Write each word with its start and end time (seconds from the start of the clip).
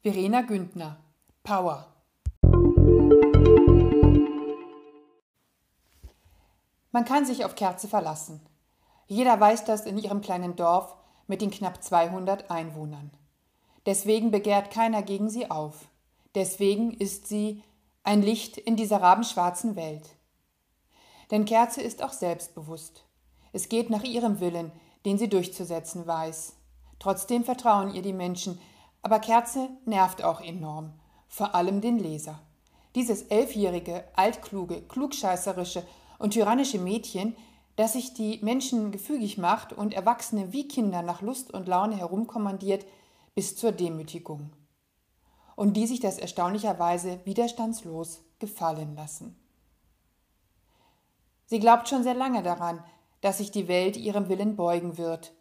Verena 0.00 0.42
Güntner 0.42 0.96
Power 1.42 1.92
Man 6.92 7.04
kann 7.04 7.26
sich 7.26 7.44
auf 7.44 7.56
Kerze 7.56 7.88
verlassen. 7.88 8.40
Jeder 9.08 9.40
weiß 9.40 9.64
das 9.64 9.86
in 9.86 9.98
ihrem 9.98 10.20
kleinen 10.20 10.54
Dorf 10.54 10.94
mit 11.26 11.42
den 11.42 11.50
knapp 11.50 11.82
200 11.82 12.48
Einwohnern. 12.48 13.10
Deswegen 13.86 14.30
begehrt 14.30 14.70
keiner 14.70 15.02
gegen 15.02 15.30
sie 15.30 15.50
auf. 15.50 15.88
Deswegen 16.36 16.92
ist 16.92 17.26
sie 17.26 17.64
ein 18.04 18.22
Licht 18.22 18.56
in 18.56 18.76
dieser 18.76 19.02
rabenschwarzen 19.02 19.74
Welt. 19.74 20.08
Denn 21.32 21.44
Kerze 21.44 21.82
ist 21.82 22.04
auch 22.04 22.12
selbstbewusst. 22.12 23.04
Es 23.52 23.68
geht 23.68 23.90
nach 23.90 24.04
ihrem 24.04 24.38
Willen, 24.38 24.70
den 25.04 25.18
sie 25.18 25.28
durchzusetzen 25.28 26.06
weiß. 26.06 26.54
Trotzdem 27.00 27.42
vertrauen 27.42 27.92
ihr 27.92 28.02
die 28.02 28.12
Menschen, 28.12 28.60
aber 29.02 29.20
Kerze 29.20 29.68
nervt 29.84 30.22
auch 30.22 30.40
enorm, 30.40 30.92
vor 31.28 31.54
allem 31.54 31.80
den 31.80 31.98
Leser. 31.98 32.40
Dieses 32.94 33.22
elfjährige, 33.22 34.04
altkluge, 34.16 34.82
klugscheißerische 34.82 35.86
und 36.18 36.32
tyrannische 36.32 36.78
Mädchen, 36.78 37.36
das 37.76 37.92
sich 37.92 38.12
die 38.12 38.40
Menschen 38.42 38.90
gefügig 38.90 39.38
macht 39.38 39.72
und 39.72 39.94
Erwachsene 39.94 40.52
wie 40.52 40.66
Kinder 40.66 41.02
nach 41.02 41.22
Lust 41.22 41.54
und 41.54 41.68
Laune 41.68 41.96
herumkommandiert, 41.96 42.84
bis 43.34 43.56
zur 43.56 43.70
Demütigung. 43.70 44.50
Und 45.54 45.76
die 45.76 45.86
sich 45.86 46.00
das 46.00 46.18
erstaunlicherweise 46.18 47.20
widerstandslos 47.24 48.22
gefallen 48.40 48.96
lassen. 48.96 49.36
Sie 51.46 51.60
glaubt 51.60 51.88
schon 51.88 52.02
sehr 52.02 52.14
lange 52.14 52.42
daran, 52.42 52.82
dass 53.20 53.38
sich 53.38 53.50
die 53.50 53.68
Welt 53.68 53.96
ihrem 53.96 54.28
Willen 54.28 54.56
beugen 54.56 54.98
wird. 54.98 55.32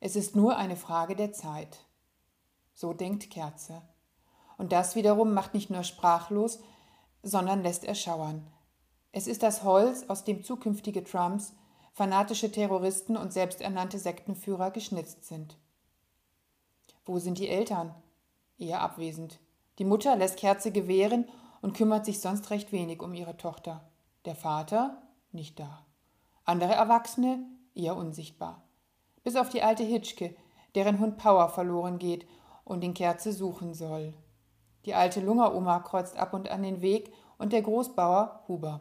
Es 0.00 0.16
ist 0.16 0.36
nur 0.36 0.56
eine 0.56 0.76
Frage 0.76 1.16
der 1.16 1.32
Zeit. 1.32 1.85
So 2.76 2.92
denkt 2.92 3.30
Kerze. 3.30 3.80
Und 4.58 4.70
das 4.70 4.96
wiederum 4.96 5.32
macht 5.32 5.54
nicht 5.54 5.70
nur 5.70 5.82
sprachlos, 5.82 6.60
sondern 7.22 7.62
lässt 7.62 7.84
erschauern. 7.84 8.46
Es 9.12 9.26
ist 9.26 9.42
das 9.42 9.64
Holz, 9.64 10.04
aus 10.08 10.24
dem 10.24 10.44
zukünftige 10.44 11.02
Trumps, 11.02 11.54
fanatische 11.94 12.52
Terroristen 12.52 13.16
und 13.16 13.32
selbsternannte 13.32 13.98
Sektenführer 13.98 14.70
geschnitzt 14.70 15.24
sind. 15.24 15.56
Wo 17.06 17.18
sind 17.18 17.38
die 17.38 17.48
Eltern? 17.48 17.94
Eher 18.58 18.82
abwesend. 18.82 19.40
Die 19.78 19.86
Mutter 19.86 20.14
lässt 20.14 20.36
Kerze 20.36 20.70
gewähren 20.70 21.26
und 21.62 21.74
kümmert 21.74 22.04
sich 22.04 22.20
sonst 22.20 22.50
recht 22.50 22.72
wenig 22.72 23.02
um 23.02 23.14
ihre 23.14 23.38
Tochter. 23.38 23.88
Der 24.26 24.36
Vater 24.36 25.00
nicht 25.32 25.58
da. 25.58 25.86
Andere 26.44 26.74
Erwachsene 26.74 27.38
eher 27.74 27.96
unsichtbar. 27.96 28.62
Bis 29.24 29.34
auf 29.34 29.48
die 29.48 29.62
alte 29.62 29.82
Hitschke, 29.82 30.36
deren 30.74 30.98
Hund 30.98 31.16
Power 31.16 31.48
verloren 31.48 31.98
geht 31.98 32.26
und 32.66 32.82
den 32.82 32.92
Kerze 32.92 33.32
suchen 33.32 33.72
soll. 33.72 34.12
Die 34.84 34.94
alte 34.94 35.20
Lungeroma 35.20 35.78
kreuzt 35.80 36.16
ab 36.18 36.34
und 36.34 36.50
an 36.50 36.62
den 36.62 36.82
Weg 36.82 37.12
und 37.38 37.52
der 37.52 37.62
Großbauer 37.62 38.42
Huber. 38.48 38.80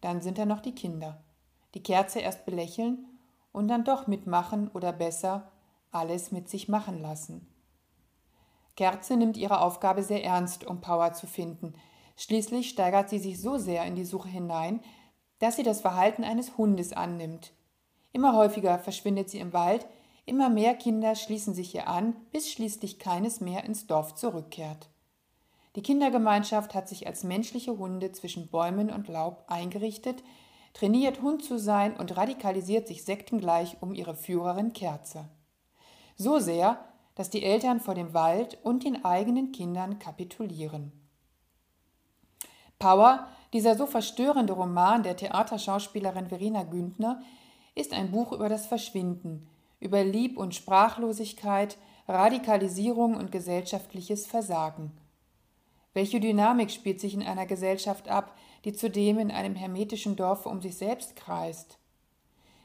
Dann 0.00 0.20
sind 0.20 0.38
da 0.38 0.46
noch 0.46 0.60
die 0.60 0.74
Kinder, 0.74 1.20
die 1.74 1.82
Kerze 1.82 2.20
erst 2.20 2.44
belächeln 2.44 3.06
und 3.52 3.66
dann 3.68 3.84
doch 3.84 4.06
mitmachen 4.06 4.68
oder 4.68 4.92
besser 4.92 5.50
alles 5.90 6.30
mit 6.30 6.48
sich 6.48 6.68
machen 6.68 7.00
lassen. 7.00 7.46
Kerze 8.76 9.16
nimmt 9.16 9.36
ihre 9.36 9.60
Aufgabe 9.60 10.02
sehr 10.02 10.22
ernst, 10.22 10.64
um 10.64 10.80
Power 10.80 11.12
zu 11.14 11.26
finden. 11.26 11.74
Schließlich 12.16 12.68
steigert 12.68 13.08
sie 13.08 13.18
sich 13.18 13.40
so 13.40 13.56
sehr 13.56 13.84
in 13.86 13.96
die 13.96 14.04
Suche 14.04 14.28
hinein, 14.28 14.80
dass 15.38 15.56
sie 15.56 15.62
das 15.62 15.80
Verhalten 15.80 16.22
eines 16.22 16.58
Hundes 16.58 16.92
annimmt. 16.92 17.52
Immer 18.12 18.36
häufiger 18.36 18.78
verschwindet 18.78 19.30
sie 19.30 19.38
im 19.38 19.52
Wald, 19.52 19.86
Immer 20.28 20.50
mehr 20.50 20.74
Kinder 20.74 21.14
schließen 21.14 21.54
sich 21.54 21.74
ihr 21.74 21.88
an, 21.88 22.14
bis 22.32 22.52
schließlich 22.52 22.98
keines 22.98 23.40
mehr 23.40 23.64
ins 23.64 23.86
Dorf 23.86 24.14
zurückkehrt. 24.14 24.90
Die 25.74 25.80
Kindergemeinschaft 25.80 26.74
hat 26.74 26.86
sich 26.86 27.06
als 27.06 27.24
menschliche 27.24 27.78
Hunde 27.78 28.12
zwischen 28.12 28.48
Bäumen 28.48 28.90
und 28.90 29.08
Laub 29.08 29.44
eingerichtet, 29.48 30.22
trainiert 30.74 31.22
Hund 31.22 31.42
zu 31.42 31.58
sein 31.58 31.96
und 31.96 32.14
radikalisiert 32.14 32.86
sich 32.86 33.06
sektengleich 33.06 33.78
um 33.80 33.94
ihre 33.94 34.14
Führerin 34.14 34.74
Kerze. 34.74 35.30
So 36.16 36.40
sehr, 36.40 36.84
dass 37.14 37.30
die 37.30 37.42
Eltern 37.42 37.80
vor 37.80 37.94
dem 37.94 38.12
Wald 38.12 38.58
und 38.62 38.84
den 38.84 39.06
eigenen 39.06 39.52
Kindern 39.52 39.98
kapitulieren. 39.98 40.92
Power, 42.78 43.28
dieser 43.54 43.76
so 43.76 43.86
verstörende 43.86 44.52
Roman 44.52 45.02
der 45.02 45.16
Theaterschauspielerin 45.16 46.28
Verena 46.28 46.64
Güntner, 46.64 47.22
ist 47.74 47.94
ein 47.94 48.10
Buch 48.10 48.32
über 48.32 48.50
das 48.50 48.66
Verschwinden, 48.66 49.48
über 49.80 50.04
Lieb- 50.04 50.38
und 50.38 50.54
Sprachlosigkeit, 50.54 51.78
Radikalisierung 52.06 53.16
und 53.16 53.30
gesellschaftliches 53.30 54.26
Versagen. 54.26 54.92
Welche 55.94 56.20
Dynamik 56.20 56.70
spielt 56.70 57.00
sich 57.00 57.14
in 57.14 57.22
einer 57.22 57.46
Gesellschaft 57.46 58.08
ab, 58.08 58.36
die 58.64 58.72
zudem 58.72 59.18
in 59.18 59.30
einem 59.30 59.54
hermetischen 59.54 60.16
Dorf 60.16 60.46
um 60.46 60.60
sich 60.60 60.76
selbst 60.76 61.16
kreist? 61.16 61.78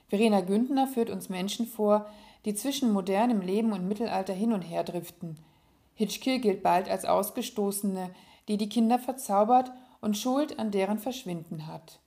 Verena 0.07 0.41
Güntner 0.41 0.88
führt 0.88 1.09
uns 1.09 1.29
Menschen 1.29 1.66
vor, 1.66 2.06
die 2.46 2.53
zwischen 2.53 2.91
modernem 2.91 3.41
Leben 3.41 3.72
und 3.72 3.88
Mittelalter 3.88 4.34
hin 4.34 4.53
und 4.53 4.62
her 4.62 4.84
driften. 4.84 5.40
Hitchkill 5.95 6.40
gilt 6.40 6.63
bald 6.63 6.90
als 6.90 7.06
Ausgestoßene, 7.06 8.13
die 8.47 8.57
die 8.57 8.69
Kinder 8.69 9.00
verzaubert 9.00 9.72
und 10.01 10.18
Schuld 10.18 10.59
an 10.59 10.72
deren 10.72 11.00
Verschwinden 11.00 11.68
hat. 11.68 12.00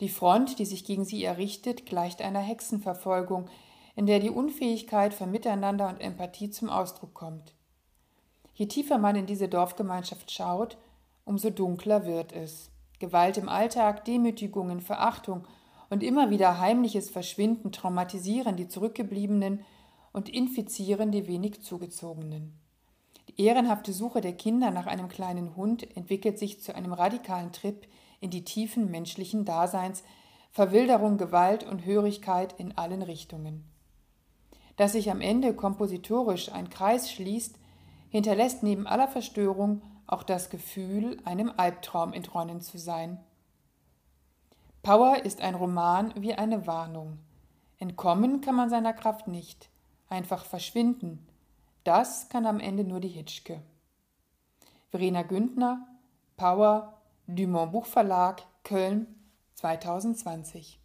Die 0.00 0.08
Front, 0.08 0.58
die 0.58 0.66
sich 0.66 0.84
gegen 0.84 1.04
sie 1.04 1.24
errichtet, 1.24 1.86
gleicht 1.86 2.20
einer 2.20 2.40
Hexenverfolgung, 2.40 3.48
in 3.96 4.04
der 4.04 4.20
die 4.20 4.30
Unfähigkeit 4.30 5.14
für 5.14 5.26
Miteinander 5.26 5.88
und 5.88 6.00
Empathie 6.00 6.50
zum 6.50 6.68
Ausdruck 6.68 7.14
kommt. 7.14 7.54
Je 8.54 8.66
tiefer 8.66 8.98
man 8.98 9.16
in 9.16 9.26
diese 9.26 9.48
Dorfgemeinschaft 9.48 10.30
schaut, 10.30 10.76
umso 11.24 11.50
dunkler 11.50 12.06
wird 12.06 12.32
es. 12.32 12.70
Gewalt 12.98 13.38
im 13.38 13.48
Alltag, 13.48 14.04
Demütigungen, 14.04 14.80
Verachtung 14.80 15.46
und 15.88 16.02
immer 16.02 16.30
wieder 16.30 16.60
heimliches 16.60 17.10
Verschwinden 17.10 17.72
traumatisieren 17.72 18.56
die 18.56 18.68
Zurückgebliebenen 18.68 19.64
und 20.12 20.28
infizieren 20.28 21.10
die 21.10 21.26
wenig 21.26 21.62
Zugezogenen. 21.62 22.58
Die 23.28 23.42
ehrenhafte 23.42 23.92
Suche 23.92 24.20
der 24.20 24.34
Kinder 24.34 24.70
nach 24.70 24.86
einem 24.86 25.08
kleinen 25.08 25.56
Hund 25.56 25.96
entwickelt 25.96 26.38
sich 26.38 26.62
zu 26.62 26.74
einem 26.74 26.92
radikalen 26.92 27.52
Trip 27.52 27.86
in 28.20 28.30
die 28.30 28.44
Tiefen 28.44 28.90
menschlichen 28.90 29.44
Daseins, 29.44 30.04
Verwilderung, 30.52 31.16
Gewalt 31.18 31.64
und 31.64 31.84
Hörigkeit 31.84 32.54
in 32.58 32.76
allen 32.78 33.02
Richtungen 33.02 33.64
dass 34.76 34.92
sich 34.92 35.10
am 35.10 35.20
Ende 35.20 35.54
kompositorisch 35.54 36.52
ein 36.52 36.70
Kreis 36.70 37.10
schließt, 37.10 37.56
hinterlässt 38.10 38.62
neben 38.62 38.86
aller 38.86 39.08
Verstörung 39.08 39.82
auch 40.06 40.22
das 40.22 40.50
Gefühl, 40.50 41.20
einem 41.24 41.52
Albtraum 41.56 42.12
entronnen 42.12 42.60
zu 42.60 42.78
sein. 42.78 43.18
Power 44.82 45.24
ist 45.24 45.40
ein 45.40 45.54
Roman 45.54 46.12
wie 46.16 46.34
eine 46.34 46.66
Warnung. 46.66 47.18
Entkommen 47.78 48.40
kann 48.40 48.54
man 48.54 48.70
seiner 48.70 48.92
Kraft 48.92 49.26
nicht, 49.26 49.68
einfach 50.08 50.44
verschwinden. 50.44 51.26
Das 51.82 52.28
kann 52.28 52.46
am 52.46 52.60
Ende 52.60 52.84
nur 52.84 53.00
die 53.00 53.08
Hitschke. 53.08 53.62
Verena 54.90 55.22
Güntner, 55.22 55.86
Power, 56.36 56.94
Dumont 57.26 57.72
Buchverlag, 57.72 58.42
Köln 58.62 59.06
2020 59.54 60.78